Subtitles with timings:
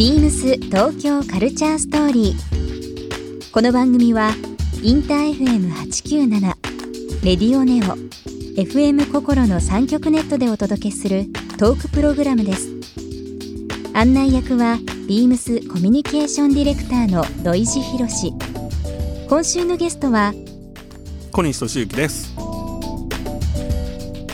[0.00, 3.52] ビームス東京カルチャーストーリー。
[3.52, 4.30] この番組は
[4.82, 6.40] インター FM897
[7.22, 7.98] レディオネオ
[8.58, 11.26] FM 心の三極ネットでお届けする
[11.58, 12.70] トークプログラムです。
[13.92, 18.32] 案内役はビームスコミュニケーションディレクターの土井博志。
[19.28, 20.32] 今週のゲストは
[21.30, 22.34] 小西俊之です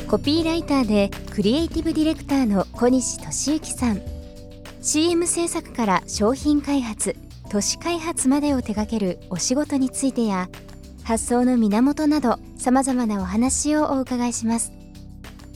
[0.06, 4.15] コピーライターでクリエイティブディレクターの小西俊之さん
[4.86, 7.16] CM 制作から商品開発
[7.50, 10.48] 都市開発までを手掛けるお仕事についてや
[11.02, 14.72] 発想の源などさまざまなお話をお伺いします。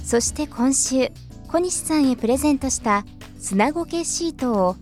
[0.02, 1.12] そして今週
[1.46, 3.04] 小西さんへプレゼントした
[3.38, 4.76] 砂ごけシートを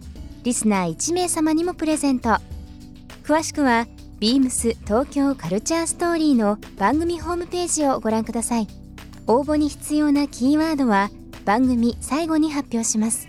[0.45, 2.39] リスナー1名様にもプレゼント。
[3.25, 3.87] 詳しくは
[4.19, 8.67] ビームス東京カルチャーストーリーの番組ホームページをご覧ください。
[9.27, 11.11] 応募に必要なキーワードは
[11.45, 13.29] 番組最後に発表します。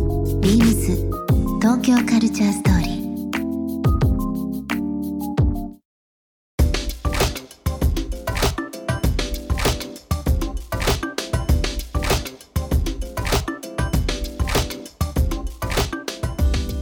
[0.41, 0.95] ビームス
[1.61, 3.01] 東京カルチャーストーリー。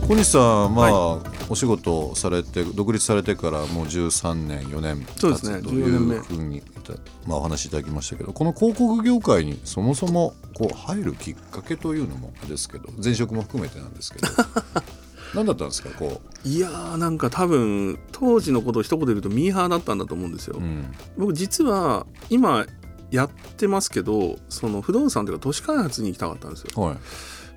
[0.07, 6.15] 小西さんまあ、はお仕事されて独立されてからもう13年4年そうですね経つと14年目。
[6.15, 6.61] いうふうに
[7.27, 14.27] まあ、お話しいただきましたけどこの広告業界にそもそもこう入るきっかけというのもですけど前職も含めてなんですけど
[15.35, 15.89] 何だったんですか？
[15.91, 22.65] こいやーなんか多分当時のことを一言で言うとミーハーだったんだと思うんですよ、う、うん、僕実は今
[23.11, 26.81] やってますけどその不動産というか都市開発に行きたかったんですよ。
[26.81, 26.97] はい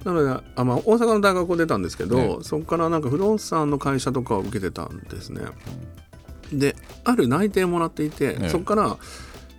[0.04, 2.38] なのであ、まあ、大阪の大学を出たんですけど、ね。
[2.42, 5.42] そこからなんか不動産の会社とかを受けてたんですね。
[6.52, 8.48] である内定もらっていて、ね。
[8.48, 8.96] そこから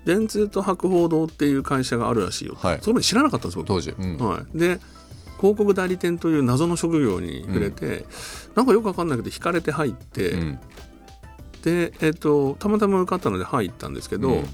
[0.05, 2.77] 電通と博報堂っていう会社があるらしいよ、はい。
[2.79, 3.67] そこまで知らなかったんです僕。
[3.67, 4.17] 当時、うん。
[4.17, 4.79] はい、で
[5.37, 8.05] 広告代理店という謎の職業に触れて、
[8.55, 10.59] なんかよく分かんないけど引かれて入って、うん。
[11.63, 14.45] で、えっとたまたま受かったので入ったんですけど、うん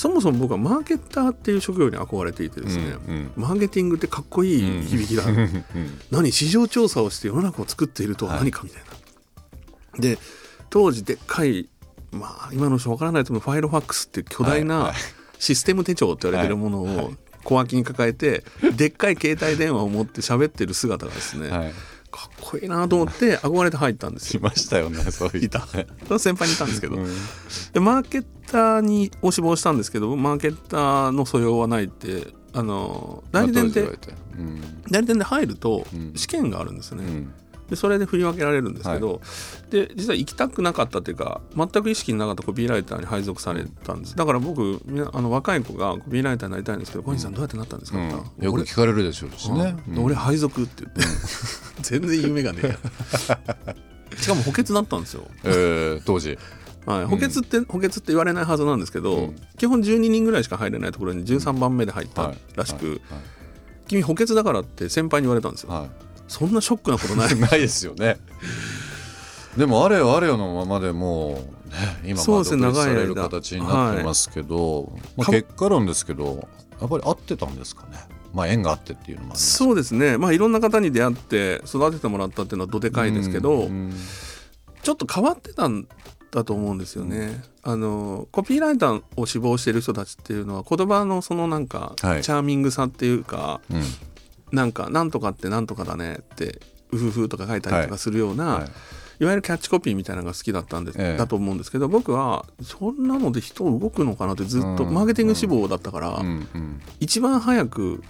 [0.00, 3.32] そもそも僕はマーケッターっていう職業に憧れていてですね、うんうん。
[3.36, 5.64] マーケティングってかっこいい響きだ、うん。
[6.10, 10.00] 何市場調査をして世の中を作っているとは何かみたいな。
[10.00, 10.16] で
[10.70, 11.68] 当時でっかい
[12.12, 14.94] まあ今の人わからないと思うファイルファックスっていう巨大はいはない。
[15.38, 16.96] システム手帳って言われてるものはい。
[16.96, 17.12] はを
[17.44, 18.42] 小脇に抱えて
[18.74, 21.72] でっかい携帯電話を持って喋ってる姿がですね、はい。
[22.10, 24.40] かっこいいなと思って憧れて入ったんですいよ。
[24.44, 25.44] ましたよねそういう。
[25.44, 25.60] いた。
[26.18, 27.06] 先輩にいたんですけど、うん。
[27.74, 33.72] でマーケッターにを志望したんですけどマーケッターの素養はないってあの代理店っ
[34.38, 34.82] うん。
[34.90, 36.12] 代理店で入るとうん。
[36.16, 37.32] 試験があるんですね、うん。
[37.68, 39.20] でそれで振り分けられるんですけど、
[39.70, 44.16] で実は行きたくなかったっていうか全く意識のなかったコピーライターに配属されたんです。
[44.16, 44.80] だから僕
[45.12, 50.04] あの若い子がコピーライターになりたいんですけど小西さんどうやってなったんですか?」って言ったらよく聞かれるでしょうし俺ね、うん。
[50.04, 51.00] 俺配属って言って。
[51.82, 52.78] 全然夢がねえや
[54.18, 56.36] しかも補欠だったんですよ、えー当時
[56.98, 59.36] はい、補欠って、補欠って言われないはずなんですけど、うん。
[59.58, 63.00] 基本12人ぐらいしか入れないところに13番目で入ったらしく、はい。
[63.88, 65.90] 君補欠だからって先輩に言われたんですよ、はい。
[66.28, 67.34] そんなショックなことない。
[67.38, 68.18] ないですよね。
[69.56, 76.48] でもあれよあれよのままでもう、ね、今まあ独立される長い間形になってますけど、まあ、か結果論ですけど
[76.80, 77.98] やっぱり合ってたんですかね。
[78.32, 80.18] まあ縁があってっていうのもそうですね。
[80.18, 83.92] まあいろんな方に出会って育ててもらったっていうのはどでかいですけど、うん。
[84.82, 85.86] ちょっと変わってたん
[86.30, 87.42] だと思うんですよね。
[87.62, 92.22] あのコピーライターを志望している人たちっていうのは言葉のそのなんか、はい。
[92.22, 93.82] チャーミングさっていうかうん。
[94.52, 96.60] なんか「なんとかってなんとかだね」って
[96.92, 98.64] 「うふふ」とか書いたりとかするような、はい。
[99.20, 101.16] い、わゆるキャッチコピーみたいなのが好きだったんで、ええ。
[101.16, 104.94] だと思うんですけど僕はそんなので人動くのかなってずっとうん。
[104.94, 106.48] マーケティング志望だったから、うん。
[106.54, 106.80] うん。
[107.00, 108.02] 一番早く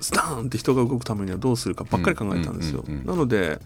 [0.00, 2.84] スターンって人が動くためにはどうするかばっかり考えてたんですよ。
[2.86, 2.94] うん。
[2.94, 3.00] うん。
[3.00, 3.00] うん。
[3.00, 3.06] うん。
[3.06, 3.60] なので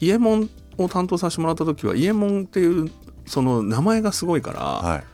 [0.00, 2.90] イエモンを担当させてもらった時はイエモンっていう
[3.26, 5.04] その名前がすごいから、はい。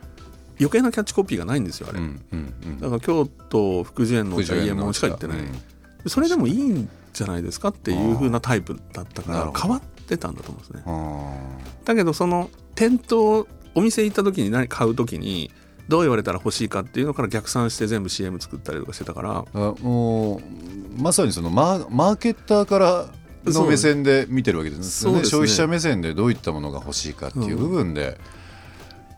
[0.60, 2.80] 余計なキャッチコピーがないんですよあれ、うんうんうん。
[2.80, 5.62] だから京都福寿園のお茶イエモンしか言ってない、うん
[6.06, 10.82] それでもいいんじゃないですかっていう風なタイプだったから変わってたんだと思うんですね。
[10.84, 15.52] あだけどその店頭お店行った時に何買う時に
[15.88, 19.44] どう言われたら欲しいかっていうのから逆算して全部 CM 作ったりとかしてたから。
[19.52, 20.40] あもう
[21.00, 23.06] まさにそのマーケッターから
[23.50, 25.12] の目線で見てるわけですね。
[25.12, 25.24] ね。
[25.24, 28.18] 消費者目線でどういったものが欲しいかっていう部分で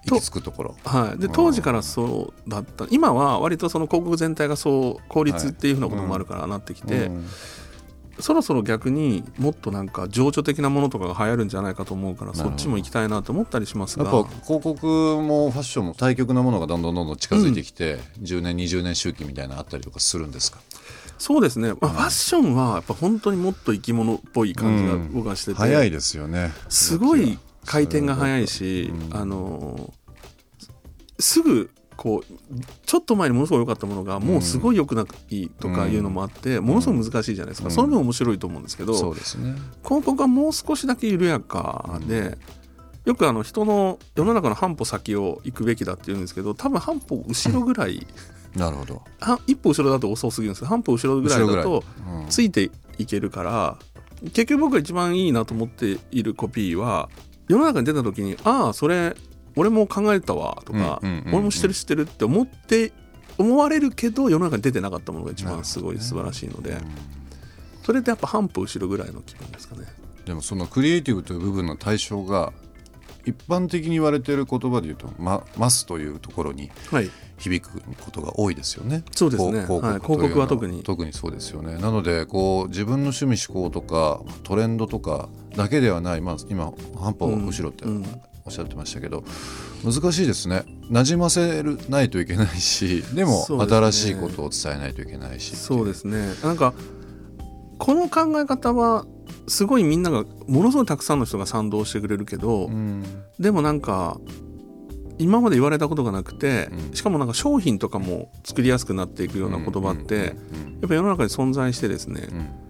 [0.07, 2.87] 行き着くところ、はい、で当時からそうだった。
[2.91, 7.27] 今は割とその広告全体がそう効率っていうふうなこともあるからなってきて、うん。
[8.21, 14.05] そろそろ逆にもっとなんか情緒的なものとかが流行るんじゃないかと思うからそっちも行きたいなと思ったりしますが。
[14.05, 14.87] やっぱ広告
[15.21, 20.61] もファッションも対極なものがどんどんどんどん近づいてきて、10年20年周期みたいなのあったりとかするんですか
[21.25, 26.53] そうですね、まあ、ファッションはやっぱ本当にもっと生き物っぽい感じが僕はしてて、早いですよね。
[26.69, 29.17] すごい回転が速いし、うん。
[29.17, 29.95] あの
[31.19, 37.75] すぐこうちょっと前にものすごい良かったものがもうすごい良くないとかいうのもあって、ものすごい難しいじゃないですか、うん。
[37.75, 39.55] その分面白いと思うんですけど、そうですね。
[39.83, 42.37] 広告はもう少しだけ緩やかで、
[43.05, 48.07] よくあの人の世の中の半歩先を行くべきだって言うんですけど多分半歩後ろぐらい、
[48.57, 51.85] なるほど、 は一歩後ろだと遅すぎるんですけど半歩後ろぐらいだと
[52.23, 52.27] うん。
[52.29, 53.79] ついていけるから
[54.23, 57.11] 結局僕が一番いいなと思っているコピーは
[57.49, 59.15] 世の中に出た時にああそれ
[59.57, 61.35] 俺も考えたわとか、うんうんうんうん。
[61.35, 62.93] 俺も知ってる知ってるって思って
[63.37, 66.79] 思われるけど世の中に出てなかったものが一番すごい素晴らしいので、
[67.83, 69.87] それってやっぱ半歩後ろぐらいの気分ですかね。
[70.25, 72.53] でもそのクリエイティブという部分の対象が
[73.25, 77.11] 一般的に言われている言葉で言うと「ま、ます」というところにはい。
[77.37, 79.03] 響くことが多いですよね。
[79.11, 79.63] そうですね。
[79.63, 80.83] 広告とい広告は特に。
[80.85, 81.79] 特にそうですよね。
[81.79, 88.21] なのでこう自分の趣味思考とかトレンドとかだけではない、まあ、今半歩後ろってうん。
[88.47, 89.25] おっしゃってましたけど、
[89.83, 90.65] 難しいですね。
[90.91, 96.35] 馴染ませるないといけないし でも新しいことを伝えないといけないしそうですね。
[96.43, 96.75] なんか
[97.79, 99.07] この考え方は
[99.47, 103.03] すごいみんながものすごいたくさんの人が賛同してくれるけど、うん。
[103.39, 104.19] でもなんか
[105.19, 106.95] 今まで言われたことがなくて、うん。
[106.95, 110.31] しかもなんか商品とかも作りやすくなっていくような言葉って、や
[110.87, 112.39] っぱ世の中に存在してですね、うん。
[112.39, 112.65] うん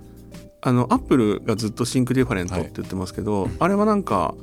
[0.66, 4.34] あのアップルがずっと Think different って言ってますけど、あれはなんか、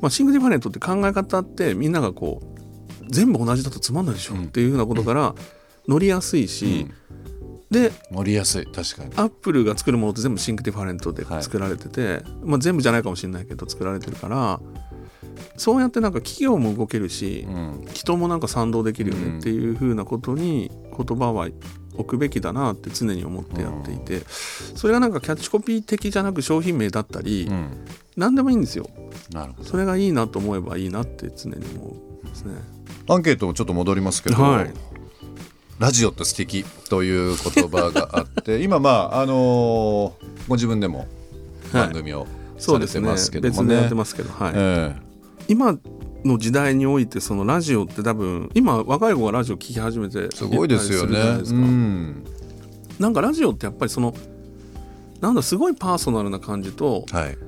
[0.00, 5.32] まあ、 Think different って考え方ってみんながこう全部同じだとつまんないでしょうんっていうふうなことから
[5.86, 6.88] 乗りやすいし、
[7.70, 8.66] で乗りやすい。
[8.66, 9.12] 確かに。
[9.16, 14.60] アップルが作るものって全部 Think different で作られてて、まあ、全部じゃないかもしれないけど作られてるから
[15.56, 17.84] そうやってなんか企業も動けるし、うん。
[17.92, 21.48] 人もなんか賛同できるよねっていうふうなことに言葉は
[21.94, 24.22] 置くべきだなって常に思ってやっていて、
[24.74, 27.84] それがなんかキャッチコピー的じゃなく商品名だったり、うん。
[28.16, 28.88] 何でもいいんですよ。
[29.32, 29.68] なるほど。
[29.68, 32.54] それがいいなと思えばいいなって常に思うんですね。
[33.08, 34.72] アンケートもちょっと戻りますけど、はい
[35.80, 40.12] ラジオって素敵という言葉があって 今まああのー
[40.46, 41.06] ご自分でも
[41.72, 43.60] 番組をされてそうですねますけどもね。
[43.60, 44.96] 別でやってますけどはい、え
[45.48, 45.78] 今
[46.22, 51.14] の時代においてそのラジオって多分今若い子がラジオ聞き始めてえすごいですよね。
[51.14, 52.24] じゃないですかうん
[52.98, 54.14] なんかラジオってやっぱりその
[55.22, 57.38] なんだすごいパーソナルな感じとはい。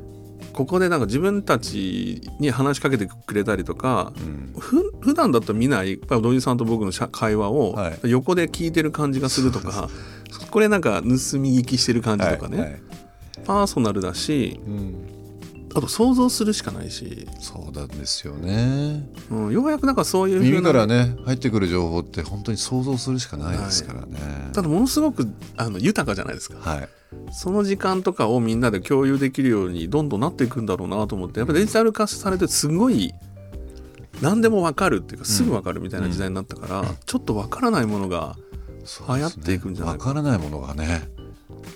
[0.53, 4.55] ここでなんか自分たちに話しかけてくれたりとかうん。
[4.59, 7.99] ふ普段だと見ないやっぱ土井さんと僕の会話をはい。
[8.05, 9.89] 横で聞いてる感じがするとか、
[10.51, 11.09] これなんか盗
[11.39, 12.81] み聞きしてる感じとかね、はいはい。
[13.45, 15.12] パーソナルだしうん
[15.75, 19.09] あと想像するしかないし、そうなんですよね。
[19.31, 24.19] うん、ようやくなんかそういう耳からね入ってくる情報って本当に想像するしかないですからね。
[24.53, 25.27] ただものすごく
[25.57, 26.89] あの豊かじゃないですかはい。
[27.31, 33.13] その時間とかをみんなで共有できるようにどんどんなっていくんだろうなと思ってやっぱデジタル化されてすごい
[34.21, 38.37] 何でも分かるっていうかすぐ分かるみたいな時代になったから、ちょっと分からないものが
[39.09, 41.03] 流行っていくんじゃないかわからないものがね。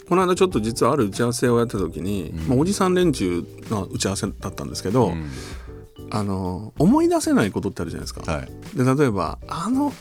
[0.08, 2.48] この間ちょっと実はある打ち合わせをやった時に、うん。
[2.48, 5.30] まあ、おじさん連中の打ち合わせだったんですけど、うん。
[6.10, 8.32] あの思い出せないことってあるじゃないですか。
[8.32, 8.48] はい。
[8.76, 9.92] で例えばあの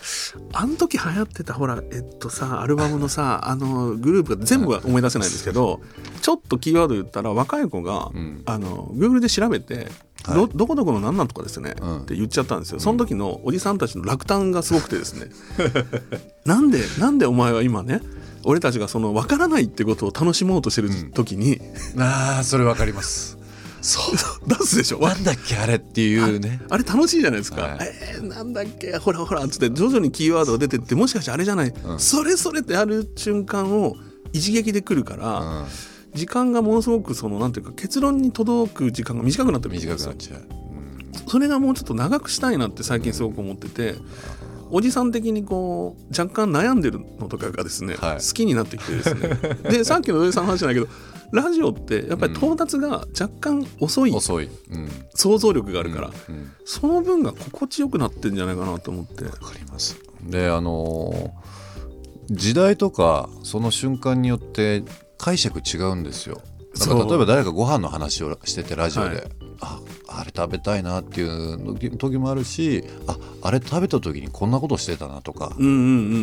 [0.54, 5.82] あの時流行ってたほらえっとさアルバムのさあのグループが全部は思い出せないんですけど
[6.22, 8.44] ちょっとキーワード言ったら若い子が、うん。
[8.46, 9.88] あの Google で調べて、
[10.24, 10.36] はい。
[10.36, 12.02] どどこどこの何なんとかですね、うん。
[12.04, 12.80] って言っちゃったんですよ。
[12.80, 15.32] その時のおじさんたちの落胆がすごくてですね。
[16.46, 18.02] なんでなんでお前は今ね
[18.46, 21.60] 俺たちがその分からないってことを楽しもうとしてる時に、
[21.98, 23.38] ああそれわかります。
[23.82, 24.16] そう。
[24.50, 25.00] 出すでしょ？
[25.06, 26.62] なんだっけあれっていうね。
[26.70, 27.62] あれ楽しいじゃないですか。
[27.62, 27.78] はい
[28.16, 28.98] えー、なんだっけ？
[28.98, 33.96] ほらほらっつって徐々にキーワードが出てってもしかしてあれじゃない、うんそれそれってある瞬間を
[34.34, 35.66] 一撃で来るから、うん
[36.16, 40.40] 時間がものすごくそのなんていうか結論に届く時間が短くなってるんですよ短くなっちゃう。
[40.40, 43.96] うんそれがもうちょっと長くしたいなって最近すごく思ってて、
[44.76, 48.18] おじさん的にこう若干悩んでるのとかがですね、はい。
[48.18, 49.30] 好きになってきてですね。
[49.72, 50.88] でさっきの土井さんの話じゃないけど
[51.32, 56.52] ラジオってやっぱり到達が若干遅い遅い、うん、想像力があるから、うん。
[56.66, 59.24] その分が心地よくなってんじゃないかなと思って。
[59.24, 59.98] わかります。
[60.28, 61.56] であのー
[62.32, 64.84] 時代とかその瞬間によって
[65.20, 66.42] 解釈違うんですよ。
[66.76, 75.78] 例えば誰かご飯の話をしててラジオで、はいああれ食べたいなっていう時もあるしああれ食べた時にこんなことしてたなとか、うんうんう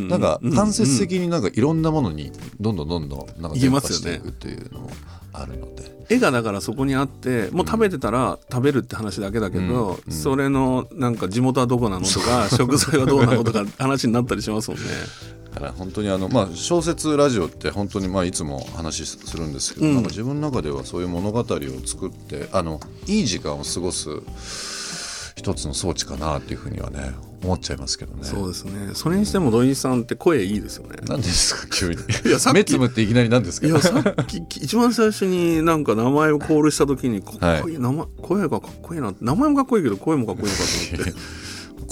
[0.06, 0.08] ん。
[0.08, 4.90] なんか間接に的になんかいろんなものにどんどんどんどんなんしていくっていうのも
[5.32, 9.94] あるので、絵がだからそこにあってもう食べてたら食べるって話だけだけど、うん。
[9.94, 10.12] うん。
[10.12, 14.86] それのなんか地元はどこなのとか食材はどうなのとか話になったりしますもんね。
[15.62, 19.95] だから本当にあの、まあ、小説ラジオって本当にまあいつも話しするんですけど、うん。
[19.95, 24.09] なんか自分の中ではそういう物語を作ってあのいい時間を過ごす
[25.37, 27.12] 一つの装置かなっていうふうにはね
[27.45, 28.25] 思っちゃいますけどね。
[28.25, 28.95] そうですね。
[28.95, 30.97] それにしても土井さんって声いいですよね。
[31.09, 31.66] 何ですか？
[31.75, 31.97] 急に。
[32.26, 33.66] いやさっき目つむっていきなり何ですか？
[33.66, 33.92] いやさ
[34.23, 41.14] っき一番最初になんか名前をコールした時にかっこいい、名前声がかっこいいな名前もかっこいいけど声もかっこいいのかと思って。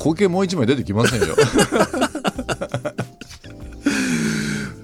[0.00, 1.26] 光景もう一枚出てきませんよ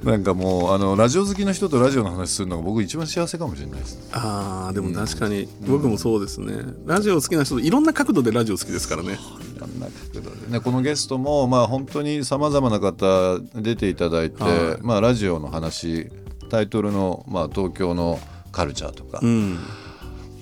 [0.06, 6.54] なんかもうあのラジオ好きの人とラジオの話するのが僕一番幸せかもしれないですあーでも確かに僕もそうですね、
[6.86, 9.18] ラジオ好きな人といろんな角度でラジオ好きですからね。
[9.56, 10.52] いろんな角度で。
[10.52, 14.82] ねこのゲストもまあ本当にさまざまな方出ていただいて、はい。
[14.82, 16.10] まあラジオの話
[16.50, 18.20] タイトルの、まあ、東京の
[18.52, 19.58] カルチャーとか、うん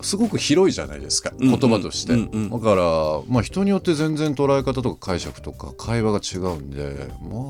[0.05, 2.51] すごく広いじゃないですかうん言葉として、うんうん。
[2.51, 2.83] だから、
[3.27, 7.41] まあ、人によって全然捉え方とか解釈とか会話が違うんでまあ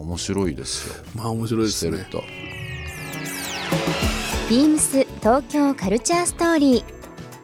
[0.00, 0.94] 面白いですよ。
[1.14, 1.96] まあ面白いですね。
[1.96, 2.22] してると。
[4.50, 6.84] ビームス東京カルチャーストーリー。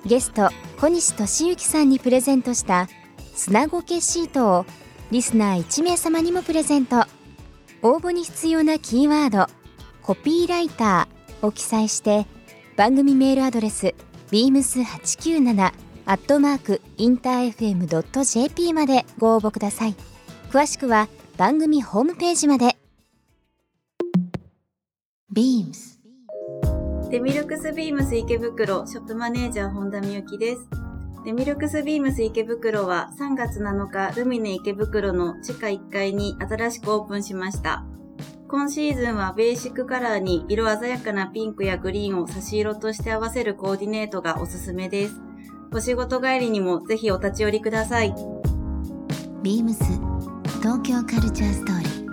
[0.07, 2.89] ゲスト小西俊之さんにプレゼントした
[3.35, 4.67] 砂ごけシートを
[5.11, 7.05] リスナー1名様にもプレゼント。
[7.83, 9.47] 応募に必要なキーワード
[10.03, 12.27] 「コピーライター」を記載して
[12.77, 13.95] 番組メールアドレス
[14.30, 15.73] beams897
[16.06, 19.94] アットマークインター FM.jp までご応募ください
[20.50, 22.76] 詳しくは番組ホームページまで
[25.35, 25.99] Beams
[27.11, 30.68] デミルクスビームス池袋ショップマネージャー本田美幸です。
[31.25, 37.82] デミルクスビームス池袋は3月7日ルミネ池袋の地下1階に新しくオープンしました。
[38.50, 45.21] 今シーズンはベーシックカラーに色鮮やかなピンクやグリーンを差し色として合わせるコーディネートがおすすめです。
[45.71, 48.14] お仕事帰りにもぜひお立ち寄りください。
[49.43, 49.76] Beams
[50.62, 52.09] 東京カルチャーストーリー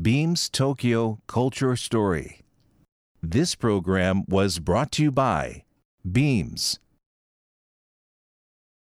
[0.00, 2.40] Beams Tokyo Culture Story.
[3.22, 5.64] This program was brought to you by
[6.10, 6.80] Beams.